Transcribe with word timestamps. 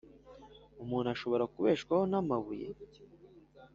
umuntu 0.83 1.07
ashobora 1.15 1.49
kubeshwaho 1.53 2.03
n'amabuye? 2.11 2.67